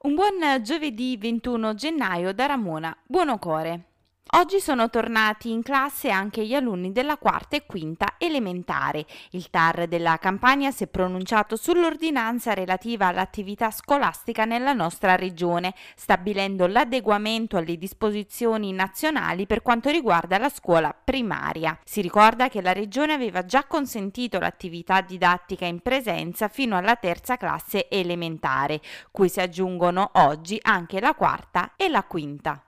[0.00, 3.87] Un buon giovedì 21 gennaio da Ramona Buonocore.
[4.32, 9.06] Oggi sono tornati in classe anche gli alunni della quarta e quinta elementare.
[9.30, 16.66] Il TAR della Campania si è pronunciato sull'ordinanza relativa all'attività scolastica nella nostra regione, stabilendo
[16.66, 21.78] l'adeguamento alle disposizioni nazionali per quanto riguarda la scuola primaria.
[21.82, 27.38] Si ricorda che la regione aveva già consentito l'attività didattica in presenza fino alla terza
[27.38, 32.62] classe elementare, cui si aggiungono oggi anche la quarta e la quinta.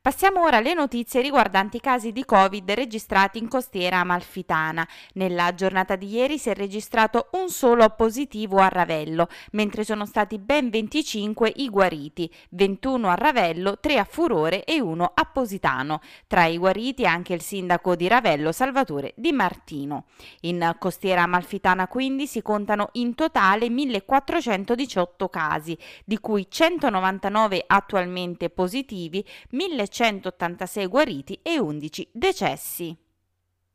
[0.00, 4.86] Passiamo ora alle notizie riguardanti i casi di Covid registrati in costiera amalfitana.
[5.14, 10.38] Nella giornata di ieri si è registrato un solo positivo a Ravello, mentre sono stati
[10.38, 16.00] ben 25 i guariti, 21 a Ravello, 3 a Furore e 1 a Positano.
[16.28, 20.04] Tra i guariti anche il sindaco di Ravello Salvatore Di Martino.
[20.42, 29.26] In costiera amalfitana quindi si contano in totale 1418 casi, di cui 199 attualmente positivi,
[29.50, 33.07] 1100 186 guariti e 11 decessi.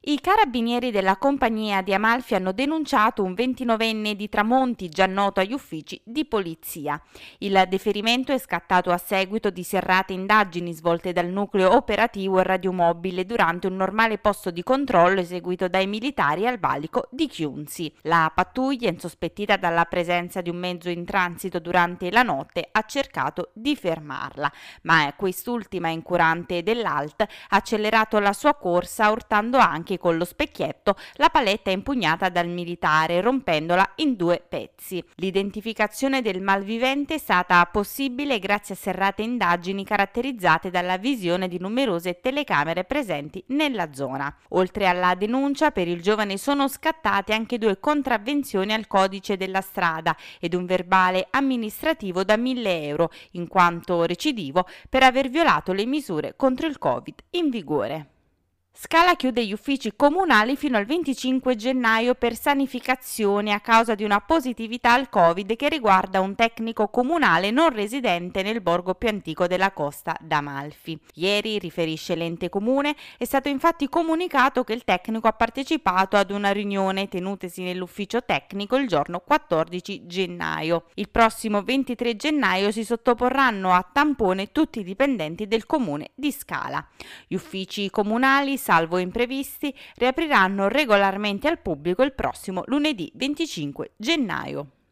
[0.05, 5.53] I carabinieri della compagnia di Amalfi hanno denunciato un 29enne di Tramonti già noto agli
[5.53, 7.01] uffici di polizia.
[7.37, 13.25] Il deferimento è scattato a seguito di serrate indagini svolte dal nucleo operativo e radiomobile
[13.25, 17.89] durante un normale posto di controllo eseguito dai militari al valico di Chiunzi.
[18.01, 23.51] La pattuglia, insospettita dalla presenza di un mezzo in transito durante la notte, ha cercato
[23.53, 30.17] di fermarla, ma quest'ultima, incurante dell'alt, ha accelerato la sua corsa urtando anche anche con
[30.17, 35.03] lo specchietto la paletta impugnata dal militare, rompendola in due pezzi.
[35.16, 42.19] L'identificazione del malvivente è stata possibile grazie a serrate indagini caratterizzate dalla visione di numerose
[42.19, 44.36] telecamere presenti nella zona.
[44.49, 50.16] Oltre alla denuncia, per il giovane sono scattate anche due contravvenzioni al codice della strada
[50.39, 56.33] ed un verbale amministrativo da 1000 euro, in quanto recidivo per aver violato le misure
[56.36, 58.12] contro il Covid in vigore.
[58.75, 64.20] Scala chiude gli uffici comunali fino al 25 gennaio per sanificazione a causa di una
[64.20, 69.71] positività al Covid che riguarda un tecnico comunale non residente nel borgo più antico della
[69.73, 70.99] costa d'Amalfi.
[71.14, 76.52] Ieri, riferisce l'ente comune, è stato infatti comunicato che il tecnico ha partecipato ad una
[76.52, 80.86] riunione tenutesi nell'ufficio tecnico il giorno 14 gennaio.
[80.95, 86.83] Il prossimo 23 gennaio si sottoporranno a tampone tutti i dipendenti del comune di Scala.
[87.27, 94.83] Gli uffici comunali salvo imprevisti, riapriranno regolarmente al pubblico il prossimo lunedì 25 gennaio.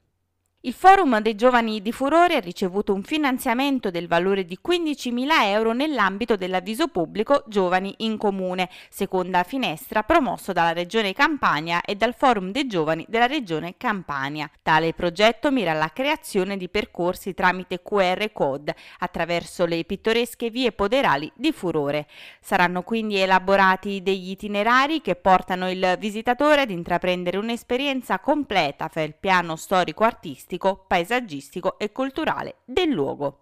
[0.63, 5.73] Il Forum dei Giovani di Furore ha ricevuto un finanziamento del valore di 15.000 euro
[5.73, 12.51] nell'ambito dell'avviso pubblico Giovani in Comune, seconda finestra promosso dalla Regione Campania e dal Forum
[12.51, 14.47] dei Giovani della Regione Campania.
[14.61, 21.31] Tale progetto mira alla creazione di percorsi tramite QR code attraverso le pittoresche vie poderali
[21.33, 22.05] di Furore.
[22.39, 29.15] Saranno quindi elaborati degli itinerari che portano il visitatore ad intraprendere un'esperienza completa fra il
[29.19, 33.39] piano storico-artistico artistico, paesaggistico e culturale del luogo.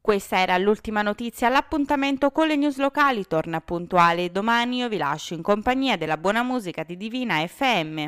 [0.00, 5.34] Questa era l'ultima notizia, l'appuntamento con le news locali torna puntuale domani, io vi lascio
[5.34, 8.06] in compagnia della buona musica di Divina FM.